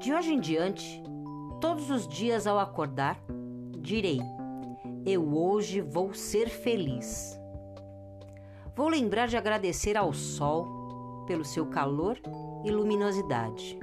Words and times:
De 0.00 0.14
hoje 0.14 0.32
em 0.32 0.40
diante, 0.40 1.02
todos 1.60 1.90
os 1.90 2.08
dias 2.08 2.46
ao 2.46 2.58
acordar, 2.58 3.22
direi: 3.80 4.18
Eu 5.04 5.36
hoje 5.36 5.82
vou 5.82 6.14
ser 6.14 6.48
feliz. 6.48 7.38
Vou 8.74 8.88
lembrar 8.88 9.28
de 9.28 9.36
agradecer 9.36 9.98
ao 9.98 10.10
sol 10.14 11.26
pelo 11.26 11.44
seu 11.44 11.66
calor 11.66 12.18
e 12.64 12.70
luminosidade. 12.70 13.78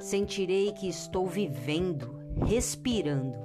Sentirei 0.00 0.72
que 0.72 0.88
estou 0.88 1.28
vivendo, 1.28 2.12
respirando. 2.44 3.38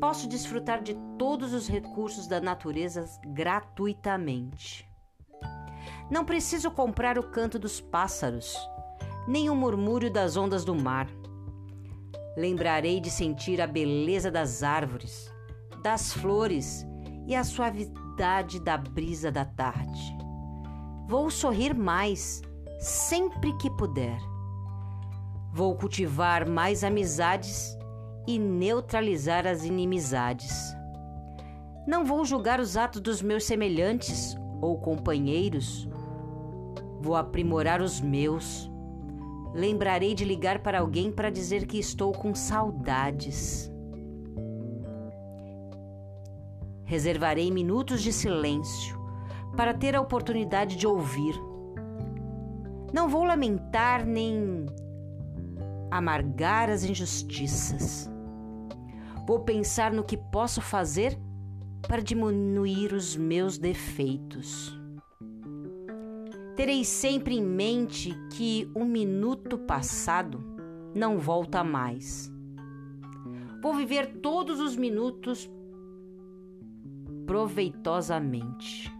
Posso 0.00 0.26
desfrutar 0.26 0.82
de 0.82 0.94
todos 1.18 1.52
os 1.52 1.68
recursos 1.68 2.26
da 2.26 2.40
natureza 2.40 3.04
gratuitamente. 3.26 4.88
Não 6.10 6.24
preciso 6.24 6.70
comprar 6.70 7.18
o 7.18 7.30
canto 7.30 7.58
dos 7.58 7.82
pássaros, 7.82 8.56
nem 9.26 9.48
o 9.48 9.54
murmúrio 9.54 10.10
das 10.10 10.36
ondas 10.36 10.64
do 10.64 10.74
mar. 10.74 11.08
Lembrarei 12.36 13.00
de 13.00 13.10
sentir 13.10 13.60
a 13.60 13.66
beleza 13.66 14.30
das 14.30 14.62
árvores, 14.62 15.32
das 15.82 16.12
flores 16.12 16.84
e 17.26 17.34
a 17.34 17.44
suavidade 17.44 18.60
da 18.60 18.76
brisa 18.76 19.30
da 19.30 19.44
tarde. 19.44 20.16
Vou 21.08 21.30
sorrir 21.30 21.74
mais, 21.74 22.42
sempre 22.80 23.56
que 23.58 23.70
puder. 23.70 24.18
Vou 25.52 25.76
cultivar 25.76 26.48
mais 26.48 26.82
amizades 26.82 27.76
e 28.26 28.38
neutralizar 28.38 29.46
as 29.46 29.64
inimizades. 29.64 30.74
Não 31.86 32.04
vou 32.04 32.24
julgar 32.24 32.58
os 32.58 32.76
atos 32.76 33.00
dos 33.00 33.20
meus 33.20 33.44
semelhantes 33.44 34.36
ou 34.60 34.78
companheiros. 34.78 35.86
Vou 37.00 37.14
aprimorar 37.14 37.82
os 37.82 38.00
meus. 38.00 38.70
Lembrarei 39.54 40.16
de 40.16 40.24
ligar 40.24 40.58
para 40.58 40.80
alguém 40.80 41.12
para 41.12 41.30
dizer 41.30 41.64
que 41.64 41.78
estou 41.78 42.10
com 42.10 42.34
saudades. 42.34 43.70
Reservarei 46.84 47.52
minutos 47.52 48.02
de 48.02 48.12
silêncio 48.12 48.98
para 49.56 49.72
ter 49.72 49.94
a 49.94 50.00
oportunidade 50.00 50.74
de 50.74 50.88
ouvir. 50.88 51.34
Não 52.92 53.08
vou 53.08 53.22
lamentar 53.22 54.04
nem 54.04 54.66
amargar 55.88 56.68
as 56.68 56.82
injustiças. 56.82 58.10
Vou 59.24 59.40
pensar 59.40 59.92
no 59.92 60.02
que 60.02 60.16
posso 60.16 60.60
fazer 60.60 61.16
para 61.86 62.02
diminuir 62.02 62.92
os 62.92 63.16
meus 63.16 63.56
defeitos. 63.56 64.83
Terei 66.56 66.84
sempre 66.84 67.36
em 67.36 67.42
mente 67.42 68.14
que 68.30 68.70
um 68.76 68.84
minuto 68.84 69.58
passado 69.58 70.42
não 70.94 71.18
volta 71.18 71.64
mais. 71.64 72.32
Vou 73.60 73.74
viver 73.74 74.20
todos 74.20 74.60
os 74.60 74.76
minutos 74.76 75.50
proveitosamente. 77.26 78.92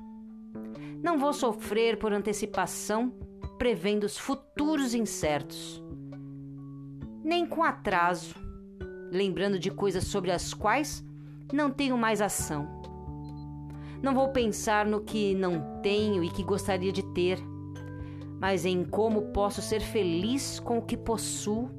Não 1.02 1.18
vou 1.18 1.32
sofrer 1.32 1.98
por 1.98 2.12
antecipação, 2.12 3.12
prevendo 3.58 4.04
os 4.04 4.18
futuros 4.18 4.94
incertos, 4.94 5.82
nem 7.22 7.46
com 7.46 7.62
atraso, 7.62 8.34
lembrando 9.12 9.58
de 9.58 9.70
coisas 9.70 10.04
sobre 10.04 10.30
as 10.30 10.52
quais 10.52 11.04
não 11.52 11.70
tenho 11.70 11.96
mais 11.96 12.20
ação. 12.20 12.82
Não 14.04 14.12
vou 14.14 14.28
pensar 14.28 14.84
no 14.84 15.00
que 15.00 15.34
não 15.34 15.80
tenho 15.80 16.22
e 16.22 16.28
que 16.28 16.44
gostaria 16.44 16.92
de 16.92 17.02
ter, 17.14 17.38
mas 18.38 18.66
em 18.66 18.84
como 18.84 19.32
posso 19.32 19.62
ser 19.62 19.80
feliz 19.80 20.60
com 20.60 20.76
o 20.76 20.82
que 20.82 20.94
possuo. 20.94 21.70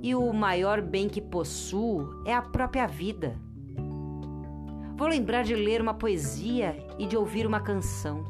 E 0.00 0.14
o 0.14 0.32
maior 0.32 0.80
bem 0.80 1.08
que 1.08 1.20
possuo 1.20 2.22
é 2.24 2.32
a 2.32 2.40
própria 2.40 2.86
vida. 2.86 3.36
Vou 4.96 5.08
lembrar 5.08 5.42
de 5.42 5.56
ler 5.56 5.82
uma 5.82 5.94
poesia 5.94 6.76
e 6.96 7.08
de 7.08 7.16
ouvir 7.16 7.44
uma 7.44 7.58
canção. 7.58 8.22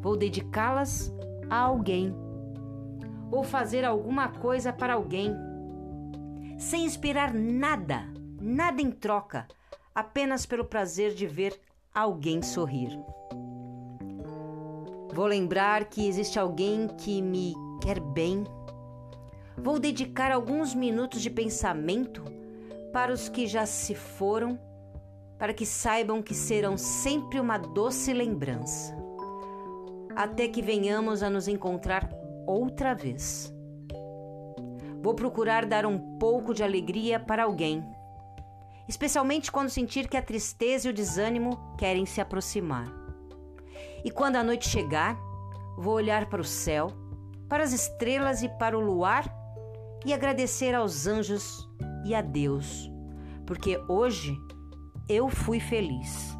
Vou 0.00 0.16
dedicá-las 0.16 1.12
a 1.50 1.56
alguém. 1.56 2.14
Vou 3.28 3.42
fazer 3.42 3.84
alguma 3.84 4.28
coisa 4.28 4.72
para 4.72 4.94
alguém, 4.94 5.34
sem 6.56 6.86
esperar 6.86 7.34
nada 7.34 8.06
nada 8.40 8.80
em 8.80 8.92
troca, 8.92 9.48
apenas 9.92 10.46
pelo 10.46 10.64
prazer 10.64 11.12
de 11.12 11.26
ver 11.26 11.60
alguém 11.94 12.40
sorrir. 12.40 12.98
Vou 15.12 15.26
lembrar 15.26 15.84
que 15.84 16.08
existe 16.08 16.38
alguém 16.38 16.88
que 16.88 17.20
me 17.20 17.54
quer 17.82 18.00
bem. 18.00 18.44
Vou 19.58 19.78
dedicar 19.78 20.32
alguns 20.32 20.74
minutos 20.74 21.20
de 21.20 21.28
pensamento 21.28 22.24
para 22.92 23.12
os 23.12 23.28
que 23.28 23.46
já 23.46 23.66
se 23.66 23.94
foram, 23.94 24.58
para 25.38 25.52
que 25.52 25.66
saibam 25.66 26.22
que 26.22 26.34
serão 26.34 26.78
sempre 26.78 27.38
uma 27.38 27.58
doce 27.58 28.14
lembrança, 28.14 28.96
até 30.16 30.48
que 30.48 30.62
venhamos 30.62 31.22
a 31.22 31.28
nos 31.28 31.46
encontrar 31.46 32.08
outra 32.46 32.94
vez. 32.94 33.52
Vou 35.02 35.14
procurar 35.14 35.66
dar 35.66 35.84
um 35.84 35.98
pouco 36.18 36.54
de 36.54 36.62
alegria 36.62 37.20
para 37.20 37.44
alguém 37.44 37.84
especialmente 38.88 39.50
quando 39.50 39.70
sentir 39.70 40.08
que 40.08 40.16
a 40.16 40.22
tristeza 40.22 40.88
e 40.88 40.90
o 40.90 40.94
desânimo 40.94 41.74
querem 41.78 42.06
se 42.06 42.20
aproximar. 42.20 42.86
E 44.04 44.10
quando 44.10 44.36
a 44.36 44.44
noite 44.44 44.68
chegar, 44.68 45.16
vou 45.76 45.94
olhar 45.94 46.26
para 46.26 46.40
o 46.40 46.44
céu, 46.44 46.92
para 47.48 47.62
as 47.62 47.72
estrelas 47.72 48.42
e 48.42 48.48
para 48.48 48.76
o 48.76 48.80
luar 48.80 49.24
e 50.04 50.12
agradecer 50.12 50.74
aos 50.74 51.06
anjos 51.06 51.68
e 52.04 52.14
a 52.14 52.20
Deus, 52.20 52.90
porque 53.46 53.78
hoje 53.88 54.36
eu 55.08 55.28
fui 55.28 55.60
feliz. 55.60 56.31